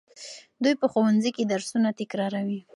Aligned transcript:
دوی 0.63 0.73
په 0.81 0.87
ښوونځي 0.91 1.31
کې 1.35 1.43
درسونه 1.51 1.89
تکراروي. 1.99 2.59